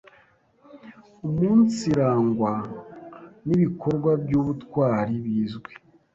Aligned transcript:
umunsirangwa 1.27 2.51
n’ibikorwa 3.47 4.11
by’ubutwari 4.23 5.15
bizwi 5.25 5.71